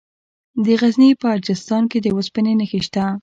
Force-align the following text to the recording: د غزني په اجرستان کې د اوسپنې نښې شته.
د 0.63 0.65
غزني 0.79 1.09
په 1.21 1.27
اجرستان 1.37 1.83
کې 1.91 1.99
د 2.01 2.07
اوسپنې 2.15 2.53
نښې 2.59 2.79
شته. 2.87 3.05